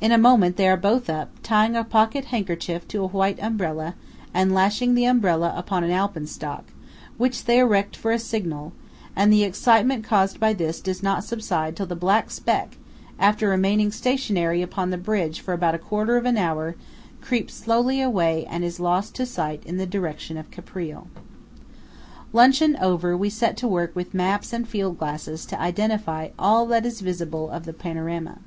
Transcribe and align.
In 0.00 0.10
a 0.10 0.16
moment 0.16 0.56
they 0.56 0.66
are 0.70 0.76
both 0.78 1.10
up, 1.10 1.28
tying 1.42 1.76
a 1.76 1.84
pocket 1.84 2.24
handkerchief 2.32 2.88
to 2.88 3.02
a 3.04 3.08
white 3.08 3.38
umbrella, 3.42 3.94
and 4.32 4.54
lashing 4.54 4.94
the 4.94 5.04
umbrella 5.04 5.52
upon 5.54 5.84
an 5.84 5.90
Alpenstock, 5.90 6.64
which 7.18 7.44
they 7.44 7.58
erect 7.58 7.94
for 7.94 8.10
a 8.10 8.18
signal; 8.18 8.72
and 9.14 9.30
the 9.30 9.42
excitement 9.44 10.02
caused 10.02 10.40
by 10.40 10.54
this 10.54 10.80
does 10.80 11.02
not 11.02 11.24
subside 11.24 11.76
till 11.76 11.84
the 11.84 11.94
black 11.94 12.30
speck, 12.30 12.78
after 13.18 13.50
remaining 13.50 13.92
stationary 13.92 14.62
upon 14.62 14.88
the 14.88 14.96
bridge 14.96 15.40
for 15.42 15.52
about 15.52 15.74
a 15.74 15.78
quarter 15.78 16.16
of 16.16 16.24
an 16.24 16.38
hour, 16.38 16.74
creeps 17.20 17.52
slowly 17.52 18.00
away 18.00 18.46
and 18.48 18.64
is 18.64 18.80
lost 18.80 19.14
to 19.14 19.26
sight 19.26 19.62
in 19.66 19.76
the 19.76 19.84
direction 19.84 20.38
of 20.38 20.50
Caprile. 20.50 21.06
Luncheon 22.32 22.76
over, 22.80 23.14
we 23.14 23.28
set 23.28 23.58
to 23.58 23.68
work 23.68 23.94
with 23.94 24.14
maps 24.14 24.54
and 24.54 24.66
field 24.66 24.96
glasses, 24.98 25.44
to 25.44 25.60
identify 25.60 26.30
all 26.38 26.64
that 26.64 26.86
is 26.86 27.02
visible 27.02 27.50
of 27.50 27.66
the 27.66 27.74
panorama. 27.74 28.38